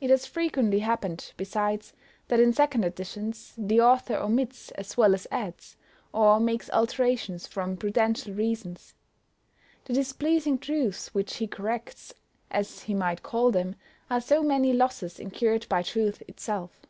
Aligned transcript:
It 0.00 0.08
has 0.08 0.24
frequently 0.24 0.78
happened, 0.78 1.34
besides, 1.36 1.92
that 2.28 2.40
in 2.40 2.50
second 2.54 2.82
editions, 2.82 3.52
the 3.58 3.78
author 3.82 4.16
omits, 4.16 4.70
as 4.70 4.96
well 4.96 5.12
as 5.12 5.26
adds, 5.30 5.76
or 6.14 6.40
makes 6.40 6.70
alterations 6.70 7.46
from 7.46 7.76
prudential 7.76 8.32
reasons; 8.32 8.94
the 9.84 9.92
displeasing 9.92 10.56
truths 10.58 11.12
which 11.12 11.36
he 11.36 11.46
corrects, 11.46 12.14
as 12.50 12.84
he 12.84 12.94
might 12.94 13.22
call 13.22 13.50
them, 13.50 13.74
are 14.08 14.22
so 14.22 14.42
many 14.42 14.72
losses 14.72 15.20
incurred 15.20 15.66
by 15.68 15.82
Truth 15.82 16.22
itself. 16.26 16.86